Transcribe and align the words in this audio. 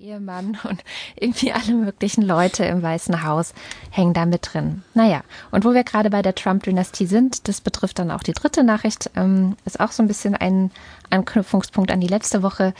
Ehemann 0.00 0.58
und 0.68 0.82
irgendwie 1.16 1.52
alle 1.52 1.72
möglichen 1.74 2.22
Leute 2.22 2.64
im 2.64 2.82
Weißen 2.82 3.24
Haus 3.24 3.54
hängen 3.90 4.14
da 4.14 4.26
mit 4.26 4.50
drin. 4.52 4.82
Naja, 4.94 5.22
und 5.50 5.64
wo 5.64 5.74
wir 5.74 5.84
gerade 5.84 6.10
bei 6.10 6.22
der 6.22 6.34
Trump-Dynastie 6.34 7.06
sind, 7.06 7.48
das 7.48 7.60
betrifft 7.60 7.98
dann 7.98 8.10
auch 8.10 8.22
die 8.22 8.32
dritte 8.32 8.64
Nachricht, 8.64 9.10
ähm, 9.16 9.56
ist 9.64 9.80
auch 9.80 9.92
so 9.92 10.02
ein 10.02 10.08
bisschen 10.08 10.34
ein 10.34 10.70
Anknüpfungspunkt 11.10 11.90
an 11.90 12.00
die 12.00 12.06
letzte 12.08 12.42
Woche. 12.42 12.74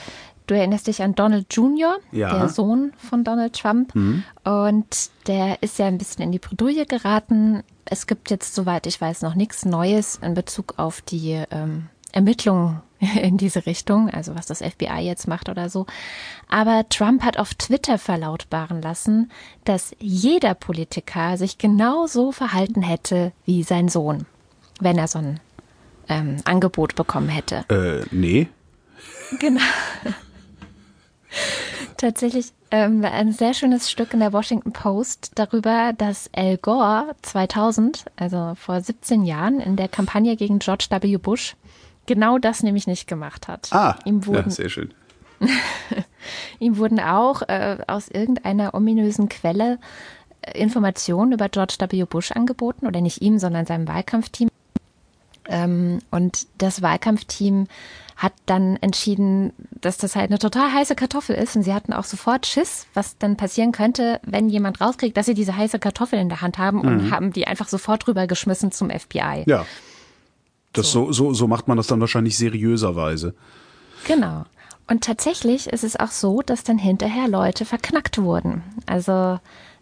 Du 0.47 0.55
erinnerst 0.57 0.87
dich 0.87 1.03
an 1.03 1.15
Donald 1.15 1.53
Jr., 1.55 1.99
Ja. 2.11 2.39
der 2.39 2.49
Sohn 2.49 2.93
von 2.97 3.23
Donald 3.23 3.55
Trump. 3.55 3.93
Und 4.45 5.11
der 5.27 5.63
ist 5.63 5.79
ja 5.79 5.87
ein 5.87 5.99
bisschen 5.99 6.23
in 6.25 6.33
die 6.33 6.39
Bredouille 6.39 6.87
geraten. 6.87 7.63
Es 7.85 8.07
gibt 8.07 8.31
jetzt, 8.31 8.55
soweit 8.55 8.87
ich 8.87 8.99
weiß, 8.99 9.21
noch 9.23 9.35
nichts 9.35 9.67
Neues 9.67 10.19
in 10.23 10.33
Bezug 10.33 10.75
auf 10.79 11.03
die 11.03 11.43
ähm, 11.51 11.91
Ermittlungen 12.13 12.81
in 13.23 13.37
diese 13.37 13.67
Richtung, 13.67 14.11
also 14.11 14.35
was 14.35 14.47
das 14.47 14.59
FBI 14.59 15.01
jetzt 15.01 15.29
macht 15.29 15.49
oder 15.49 15.69
so. 15.69 15.87
Aber 16.49 16.89
Trump 16.89 17.23
hat 17.23 17.39
auf 17.39 17.55
Twitter 17.55 17.99
verlautbaren 17.99 18.83
lassen, 18.83 19.31
dass 19.65 19.95
jeder 19.99 20.55
Politiker 20.55 21.37
sich 21.37 21.59
genauso 21.59 22.33
verhalten 22.33 22.83
hätte 22.83 23.33
wie 23.45 23.63
sein 23.63 23.89
Sohn, 23.89 24.27
wenn 24.81 24.99
er 24.99 25.09
so 25.09 25.19
ein 25.19 25.41
ähm, 26.09 26.37
Angebot 26.45 26.95
bekommen 26.95 27.29
hätte. 27.29 27.65
Äh, 27.69 28.07
nee. 28.11 28.49
Genau. 29.41 29.61
Tatsächlich 31.99 32.53
ähm, 32.71 33.05
ein 33.05 33.33
sehr 33.33 33.53
schönes 33.53 33.91
Stück 33.91 34.15
in 34.15 34.21
der 34.21 34.33
Washington 34.33 34.73
Post 34.73 35.33
darüber, 35.35 35.93
dass 35.93 36.31
Al 36.35 36.57
Gore 36.57 37.15
2000, 37.21 38.07
also 38.17 38.55
vor 38.55 38.81
17 38.81 39.25
Jahren, 39.25 39.61
in 39.61 39.77
der 39.77 39.89
Kampagne 39.89 40.35
gegen 40.37 40.61
George 40.61 40.87
W. 40.89 41.19
Bush 41.19 41.57
genau 42.09 42.39
das 42.39 42.65
nämlich 42.65 42.89
nicht 42.89 43.07
gemacht 43.07 43.47
hat. 43.47 43.69
Ah, 43.73 43.97
ihm 44.05 44.21
ja, 44.23 44.27
wurden, 44.27 44.51
sehr 44.51 44.69
schön. 44.69 44.93
ihm 46.59 46.79
wurden 46.79 46.99
auch 46.99 47.43
äh, 47.43 47.79
aus 47.87 48.09
irgendeiner 48.09 48.75
ominösen 48.75 49.29
Quelle 49.29 49.79
äh, 50.43 50.59
Informationen 50.59 51.33
über 51.33 51.49
George 51.49 51.77
W. 51.79 52.05
Bush 52.05 52.33
angeboten, 52.33 52.89
oder 52.89 53.01
nicht 53.01 53.23
ihm, 53.23 53.39
sondern 53.39 53.67
seinem 53.67 53.87
Wahlkampfteam. 53.87 54.49
Ähm, 55.47 56.01
und 56.11 56.49
das 56.59 56.83
Wahlkampfteam 56.83 57.69
hat 58.17 58.33
dann 58.47 58.77
entschieden, 58.81 59.53
dass 59.81 59.97
das 59.97 60.17
halt 60.17 60.31
eine 60.31 60.41
total 60.41 60.73
heiße 60.73 60.97
Kartoffel 60.97 61.37
ist. 61.37 61.55
Und 61.55 61.63
sie 61.63 61.73
hatten 61.73 61.93
auch 61.93 62.03
sofort 62.03 62.47
Schiss, 62.47 62.89
was 62.93 63.17
dann 63.19 63.37
passieren 63.37 63.71
könnte, 63.71 64.21
wenn 64.25 64.49
jemand 64.49 64.81
rauskriegt, 64.81 65.17
dass 65.17 65.27
sie 65.27 65.35
diese 65.35 65.57
heiße 65.57 65.79
Kartoffel 65.79 66.19
in 66.19 66.29
der 66.29 66.41
Hand 66.41 66.59
haben 66.59 66.81
und 66.81 67.13
haben 67.13 67.33
die 67.33 67.47
einfach 67.47 67.69
sofort 67.69 68.09
rübergeschmissen 68.09 68.73
zum 68.73 68.91
FBI. 68.91 69.45
Ja. 69.47 69.65
Das 70.73 70.91
so. 70.93 71.13
So, 71.13 71.33
so 71.33 71.47
macht 71.47 71.69
man 71.69 71.77
das 71.77 71.87
dann 71.87 72.01
wahrscheinlich 72.01 72.37
seriöserweise. 72.37 73.35
Genau. 74.07 74.45
Und 74.87 75.05
tatsächlich 75.05 75.67
ist 75.69 75.85
es 75.85 75.97
auch 75.97 76.11
so, 76.11 76.41
dass 76.43 76.65
dann 76.65 76.79
hinterher 76.79 77.29
Leute 77.29 77.65
verknackt 77.65 78.19
wurden. 78.19 78.63
Also 78.87 79.39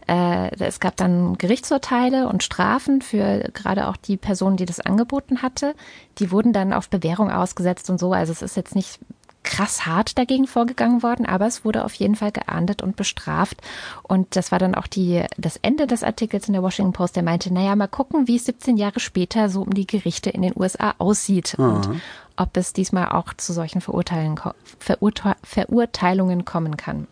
äh, 0.09 0.51
es 0.59 0.81
gab 0.81 0.97
dann 0.97 1.39
Gerichtsurteile 1.39 2.29
und 2.29 2.43
Strafen 2.43 3.03
für 3.03 3.51
gerade 3.53 3.89
auch 3.89 3.97
die 3.97 4.17
Person, 4.17 4.57
die 4.57 4.67
das 4.67 4.81
angeboten 4.81 5.43
hatte. 5.43 5.75
Die 6.19 6.31
wurden 6.31 6.53
dann 6.53 6.73
auf 6.73 6.89
Bewährung 6.89 7.31
ausgesetzt 7.31 7.91
und 7.91 7.99
so. 7.99 8.13
Also 8.13 8.33
es 8.33 8.43
ist 8.43 8.57
jetzt 8.57 8.75
nicht 8.75 8.99
krass 9.47 9.87
hart 9.87 10.19
dagegen 10.19 10.47
vorgegangen 10.47 11.03
worden, 11.03 11.25
aber 11.25 11.47
es 11.47 11.65
wurde 11.65 11.85
auf 11.85 11.95
jeden 11.95 12.17
Fall 12.17 12.33
geahndet 12.33 12.83
und 12.83 12.97
bestraft. 12.97 13.63
Und 14.03 14.37
das 14.37 14.53
war 14.53 14.59
dann 14.59 14.75
auch 14.75 14.89
die, 14.89 15.25
das 15.39 15.57
Ende 15.57 15.87
des 15.87 16.03
Artikels 16.03 16.49
in 16.49 16.53
der 16.53 16.63
Washington 16.63 16.93
Post, 16.93 17.17
der 17.17 17.23
meinte, 17.23 17.55
naja, 17.55 17.75
mal 17.77 17.87
gucken, 17.87 18.29
wie 18.29 18.37
es 18.37 18.45
17 18.45 18.77
Jahre 18.77 19.01
später 19.01 19.49
so 19.49 19.63
um 19.63 19.73
die 19.73 19.87
Gerichte 19.87 20.29
in 20.29 20.43
den 20.43 20.53
USA 20.55 20.95
aussieht 20.99 21.55
und 21.59 21.89
ob 22.37 22.57
es 22.57 22.73
diesmal 22.75 23.09
auch 23.11 23.33
zu 23.35 23.53
solchen 23.53 23.81
Verurteilen, 23.81 24.39
Verurte 24.79 25.37
Verurteilungen 25.43 26.45
kommen 26.45 26.77
kann. 26.77 27.07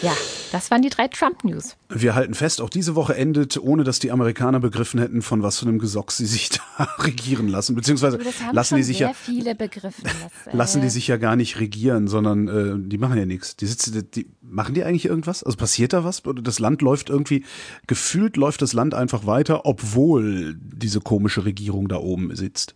Ja, 0.00 0.12
das 0.50 0.70
waren 0.70 0.82
die 0.82 0.88
drei 0.88 1.08
Trump-News. 1.08 1.76
Wir 1.88 2.14
halten 2.14 2.34
fest, 2.34 2.60
auch 2.60 2.70
diese 2.70 2.94
Woche 2.94 3.14
endet, 3.14 3.56
ohne 3.58 3.84
dass 3.84 3.98
die 3.98 4.10
Amerikaner 4.10 4.58
begriffen 4.58 4.98
hätten, 4.98 5.22
von 5.22 5.42
was 5.42 5.58
für 5.58 5.66
einem 5.66 5.78
Gesocks 5.78 6.16
sie 6.16 6.26
sich 6.26 6.50
da 6.78 6.84
regieren 6.98 7.48
lassen. 7.48 7.74
Beziehungsweise 7.74 8.18
lassen 8.52 8.76
die 8.76 8.82
sich 8.82 8.98
sehr 8.98 9.08
ja 9.08 9.14
viele 9.14 9.54
begriffen. 9.54 10.04
Das, 10.22 10.52
äh, 10.52 10.56
lassen 10.56 10.82
die 10.82 10.88
sich 10.88 11.08
ja 11.08 11.16
gar 11.16 11.36
nicht 11.36 11.58
regieren, 11.58 12.06
sondern 12.06 12.48
äh, 12.48 12.88
die 12.88 12.98
machen 12.98 13.18
ja 13.18 13.26
nichts. 13.26 13.56
Die 13.56 13.66
sitzen, 13.66 14.08
die 14.14 14.28
machen 14.40 14.74
die 14.74 14.84
eigentlich 14.84 15.06
irgendwas? 15.06 15.42
Also 15.42 15.56
passiert 15.56 15.92
da 15.92 16.04
was? 16.04 16.24
Oder 16.26 16.42
das 16.42 16.58
Land 16.58 16.82
läuft 16.82 17.10
irgendwie 17.10 17.44
gefühlt 17.86 18.36
läuft 18.36 18.62
das 18.62 18.72
Land 18.72 18.94
einfach 18.94 19.26
weiter, 19.26 19.66
obwohl 19.66 20.54
diese 20.58 21.00
komische 21.00 21.44
Regierung 21.44 21.88
da 21.88 21.96
oben 21.96 22.34
sitzt. 22.36 22.74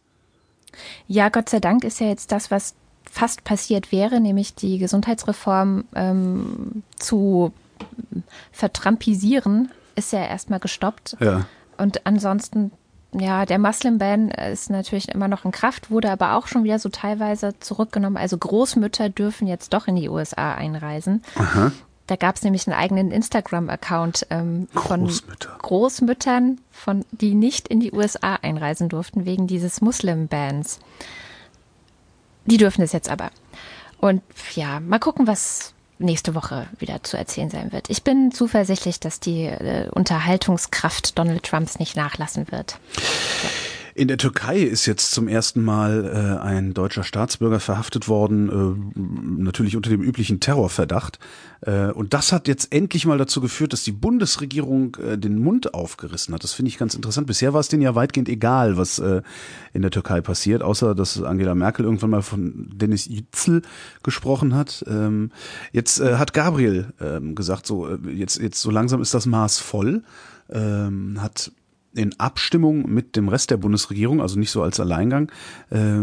Ja, 1.07 1.29
Gott 1.29 1.49
sei 1.49 1.61
Dank 1.61 1.85
ist 1.85 2.01
ja 2.01 2.09
jetzt 2.09 2.33
das, 2.33 2.51
was 2.51 2.75
fast 3.11 3.45
passiert 3.45 3.93
wäre, 3.93 4.21
nämlich 4.21 4.55
die 4.55 4.79
Gesundheitsreform 4.79 5.85
ähm, 5.95 6.83
zu 6.99 7.53
vertrampisieren, 8.53 9.71
ist 9.95 10.13
ja 10.13 10.25
erstmal 10.25 10.61
gestoppt. 10.61 11.17
Ja. 11.21 11.47
Und 11.79 12.07
ansonsten, 12.07 12.73
ja, 13.13 13.47
der 13.47 13.59
Muslim-Ban 13.59 14.31
ist 14.31 14.71
natürlich 14.71 15.09
immer 15.09 15.29
noch 15.29 15.45
in 15.45 15.53
Kraft, 15.53 15.91
wurde 15.91 16.11
aber 16.11 16.35
auch 16.35 16.47
schon 16.47 16.65
wieder 16.65 16.79
so 16.79 16.89
teilweise 16.89 17.59
zurückgenommen. 17.61 18.17
Also 18.17 18.37
Großmütter 18.39 19.09
dürfen 19.09 19.47
jetzt 19.47 19.73
doch 19.73 19.89
in 19.89 19.97
die 19.97 20.09
USA 20.09 20.55
einreisen. 20.55 21.23
Da 22.07 22.15
gab 22.15 22.37
es 22.37 22.43
nämlich 22.43 22.67
einen 22.67 22.79
eigenen 22.79 23.11
Instagram-Account 23.11 24.29
ähm, 24.31 24.69
von 24.73 25.05
Großmütter. 25.05 25.59
Großmüttern, 25.61 26.61
von, 26.71 27.05
die 27.11 27.35
nicht 27.35 27.67
in 27.67 27.81
die 27.81 27.93
USA 27.93 28.37
einreisen 28.37 28.89
durften 28.89 29.25
wegen 29.25 29.47
dieses 29.49 29.81
Muslim-Bans. 29.81 30.79
Die 32.47 32.57
dürfen 32.57 32.83
es 32.83 32.93
jetzt 32.93 33.09
aber. 33.09 33.31
Und 33.99 34.23
ja, 34.55 34.81
mal 34.81 34.99
gucken, 34.99 35.27
was 35.27 35.75
nächste 35.99 36.35
Woche 36.35 36.67
wieder 36.79 37.03
zu 37.03 37.17
erzählen 37.17 37.51
sein 37.51 37.73
wird. 37.73 37.89
Ich 37.91 38.03
bin 38.03 38.31
zuversichtlich, 38.31 39.01
dass 39.01 39.21
die 39.21 39.45
äh, 39.45 39.89
Unterhaltungskraft 39.91 41.19
Donald 41.19 41.45
Trumps 41.45 41.79
nicht 41.79 41.97
nachlassen 41.97 42.51
wird. 42.51 42.79
In 43.97 44.09
der 44.09 44.19
Türkei 44.19 44.59
ist 44.59 44.85
jetzt 44.85 45.13
zum 45.13 45.27
ersten 45.27 45.65
Mal 45.65 46.05
äh, 46.05 46.43
ein 46.45 46.75
deutscher 46.75 47.03
Staatsbürger 47.03 47.61
verhaftet 47.61 48.09
worden, 48.09 48.51
äh, 48.51 49.41
natürlich 49.43 49.75
unter 49.75 49.89
dem 49.89 50.03
üblichen 50.03 50.39
Terrorverdacht. 50.39 51.19
Äh, 51.63 51.93
und 51.93 52.13
das 52.13 52.31
hat 52.31 52.47
jetzt 52.47 52.75
endlich 52.75 53.07
mal 53.07 53.17
dazu 53.17 53.41
geführt, 53.41 53.73
dass 53.73 53.85
die 53.85 53.93
Bundesregierung 53.93 54.97
äh, 54.97 55.17
den 55.17 55.39
Mund 55.39 55.73
aufgerissen 55.73 56.35
hat. 56.35 56.45
Das 56.45 56.53
finde 56.53 56.69
ich 56.69 56.77
ganz 56.77 56.95
interessant. 56.95 57.27
Bisher 57.27 57.55
war 57.55 57.61
es 57.61 57.69
denen 57.69 57.81
ja 57.81 57.95
weitgehend 57.95 58.29
egal, 58.29 58.77
was 58.77 58.99
äh, 58.99 59.23
in 59.73 59.81
der 59.81 59.91
Türkei 59.91 60.21
passiert, 60.21 60.63
außer 60.63 60.95
dass 60.95 61.23
Angela 61.23 61.55
Merkel 61.55 61.87
irgendwann 61.87 62.11
mal 62.11 62.23
von 62.23 62.69
Dennis 62.75 63.07
Yücel 63.07 63.63
gesprochen 64.03 64.55
hat. 64.55 64.85
Ähm, 64.87 65.31
jetzt 65.73 66.01
äh, 66.01 66.17
hat 66.17 66.35
Gabriel 66.35 66.93
ähm, 67.01 67.35
gesagt, 67.35 67.67
so 67.67 67.89
äh, 67.89 67.97
jetzt 68.13 68.37
jetzt 68.43 68.61
so 68.61 68.71
langsam 68.71 69.01
ist 69.01 69.15
das 69.15 69.25
Maß 69.25 69.59
voll. 69.59 70.03
Ähm, 70.51 71.23
hat 71.23 71.51
in 71.97 72.19
Abstimmung 72.21 72.93
mit 72.93 73.17
dem 73.17 73.29
Rest 73.29 73.51
der 73.51 73.57
Bundesregierung, 73.57 74.21
also 74.21 74.39
nicht 74.39 74.51
so 74.51 74.63
als 74.63 74.79
Alleingang, 74.81 75.31
äh, 75.71 76.03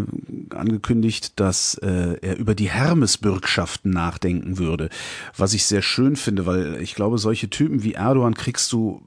angekündigt, 0.56 1.40
dass 1.40 1.76
äh, 1.76 2.18
er 2.22 2.38
über 2.38 2.56
die 2.56 2.70
Hermesbürgschaften 2.70 3.92
nachdenken 3.92 4.58
würde. 4.58 4.90
Was 5.38 5.54
ich 5.54 5.66
sehr 5.66 5.82
schön 5.82 6.16
finde, 6.16 6.46
weil 6.46 6.82
ich 6.82 6.96
glaube, 6.96 7.18
solche 7.18 7.50
Typen 7.50 7.84
wie 7.84 7.94
Erdogan 7.94 8.34
kriegst 8.34 8.72
du 8.72 9.02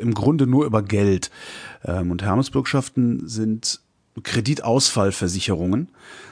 im 0.00 0.14
Grunde 0.14 0.46
nur 0.46 0.64
über 0.64 0.82
Geld. 0.82 1.30
Ähm, 1.84 2.10
und 2.10 2.22
Hermesbürgschaften 2.22 3.28
sind 3.28 3.80
Kreditausfallversicherungen 4.22 5.88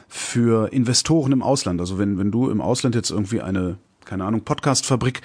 für 0.08 0.72
Investoren 0.72 1.32
im 1.32 1.42
Ausland. 1.42 1.80
Also 1.80 1.98
wenn, 1.98 2.18
wenn 2.18 2.30
du 2.30 2.50
im 2.50 2.60
Ausland 2.60 2.94
jetzt 2.94 3.10
irgendwie 3.10 3.40
eine 3.40 3.78
keine 4.08 4.24
Ahnung, 4.24 4.40
Podcastfabrik 4.40 5.20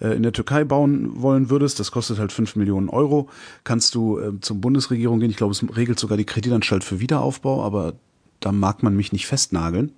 äh, 0.00 0.16
in 0.16 0.22
der 0.22 0.32
Türkei 0.32 0.64
bauen 0.64 1.20
wollen 1.20 1.50
würdest, 1.50 1.80
das 1.80 1.90
kostet 1.90 2.18
halt 2.18 2.32
5 2.32 2.56
Millionen 2.56 2.88
Euro, 2.88 3.28
kannst 3.64 3.94
du 3.94 4.18
äh, 4.18 4.40
zur 4.40 4.56
Bundesregierung 4.56 5.20
gehen. 5.20 5.30
Ich 5.30 5.36
glaube, 5.36 5.52
es 5.52 5.76
regelt 5.76 5.98
sogar 5.98 6.16
die 6.16 6.24
Kreditanstalt 6.24 6.84
für 6.84 7.00
Wiederaufbau, 7.00 7.62
aber 7.62 7.94
da 8.40 8.52
mag 8.52 8.82
man 8.82 8.96
mich 8.96 9.12
nicht 9.12 9.26
festnageln. 9.26 9.92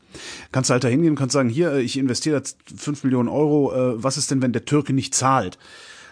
Kannst 0.51 0.71
halt 0.71 0.83
da 0.83 0.89
hingehen 0.89 1.11
und 1.11 1.19
kannst 1.19 1.35
sagen, 1.35 1.51
hier, 1.51 1.77
ich 1.77 1.99
investiere 1.99 2.37
jetzt 2.37 2.57
5 2.75 3.05
Millionen 3.05 3.29
Euro, 3.29 3.73
äh, 3.73 4.03
was 4.03 4.17
ist 4.17 4.31
denn, 4.31 4.43
wenn 4.43 4.53
der 4.53 4.65
Türke 4.65 4.95
nicht 4.95 5.15
zahlt? 5.15 5.59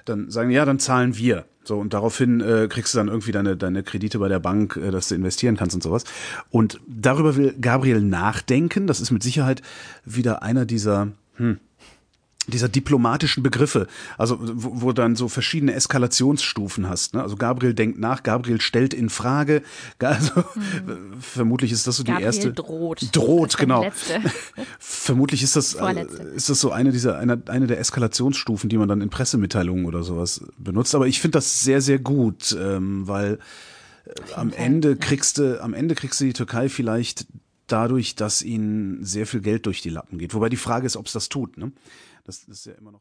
Dann 0.04 0.31
sagen, 0.31 0.50
ja, 0.50 0.64
dann 0.64 0.78
zahlen 0.78 1.16
wir. 1.16 1.46
So, 1.64 1.76
und 1.78 1.92
daraufhin 1.92 2.40
äh, 2.40 2.66
kriegst 2.69 2.94
du 2.94 2.98
dann 2.98 3.08
irgendwie 3.08 3.32
deine, 3.32 3.56
deine 3.56 3.82
Kredite 3.82 4.19
bei 4.19 4.28
der 4.28 4.38
Bank, 4.38 4.76
äh, 4.76 4.90
dass 4.90 5.08
du 5.08 5.14
investieren 5.14 5.56
kannst 5.56 5.74
und 5.74 5.82
sowas. 5.82 6.04
Und 6.50 6.81
darüber 6.86 7.36
will 7.36 7.54
Gabriel 7.60 8.00
nachdenken. 8.00 8.86
Das 8.86 9.00
ist 9.00 9.10
mit 9.10 9.22
Sicherheit 9.22 9.62
wieder 10.04 10.42
einer 10.42 10.64
dieser, 10.64 11.08
hm, 11.36 11.58
dieser 12.48 12.68
diplomatischen 12.68 13.42
Begriffe, 13.42 13.86
also 14.16 14.38
wo, 14.40 14.82
wo 14.82 14.92
dann 14.92 15.16
so 15.16 15.28
verschiedene 15.28 15.74
Eskalationsstufen 15.74 16.88
hast. 16.88 17.14
Ne? 17.14 17.22
Also 17.22 17.36
Gabriel 17.36 17.74
denkt 17.74 17.98
nach, 17.98 18.22
Gabriel 18.22 18.60
stellt 18.60 18.94
in 18.94 19.08
Frage. 19.10 19.62
Also 20.00 20.42
vermutlich 21.20 21.70
ist 21.72 21.86
das 21.86 21.96
so 21.96 22.02
die 22.02 22.10
Mhm. 22.10 22.14
Gabriel 22.14 22.26
erste. 22.26 22.52
droht. 22.52 23.14
Droht, 23.14 23.56
genau. 23.58 23.84
Vermutlich 24.78 25.42
ist 25.42 25.56
das, 25.56 25.74
äh, 25.74 25.78
Vorletzte. 25.78 26.22
ist 26.22 26.48
das 26.48 26.60
so 26.60 26.70
eine 26.72 26.92
dieser, 26.92 27.18
eine, 27.18 27.40
eine 27.48 27.66
der 27.66 27.78
Eskalationsstufen, 27.78 28.68
die 28.70 28.78
man 28.78 28.88
dann 28.88 29.00
in 29.00 29.10
Pressemitteilungen 29.10 29.84
oder 29.86 30.02
sowas 30.02 30.42
benutzt. 30.56 30.94
Aber 30.94 31.06
ich 31.06 31.20
finde 31.20 31.38
das 31.38 31.62
sehr, 31.62 31.80
sehr 31.80 31.98
gut, 31.98 32.56
ähm, 32.58 33.06
weil 33.06 33.38
äh, 34.06 34.10
am 34.34 34.52
Ende 34.52 34.96
kriegst 34.96 35.38
du, 35.38 35.62
am 35.62 35.74
Ende 35.74 35.94
kriegst 35.94 36.20
du 36.20 36.24
die 36.24 36.32
Türkei 36.32 36.68
vielleicht 36.68 37.26
dadurch, 37.73 38.15
dass 38.15 38.43
ihnen 38.43 39.05
sehr 39.05 39.26
viel 39.26 39.41
Geld 39.41 39.67
durch 39.67 39.82
die 39.82 39.91
Lappen 39.91 40.19
geht. 40.19 40.35
Wobei 40.35 40.49
die 40.49 40.56
Frage 40.56 40.87
ist, 40.87 40.97
ob 40.97 41.06
es 41.06 41.12
das 41.12 41.29
tut. 41.29 41.56
Ne? 41.56 41.73
Das 42.25 42.44
ist 42.44 42.67
ja 42.67 42.73
immer 42.75 42.93
noch. 42.93 42.97